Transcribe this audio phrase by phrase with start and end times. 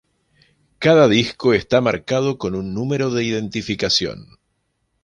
[0.79, 4.39] Cada disco está marcado con un número de identificación.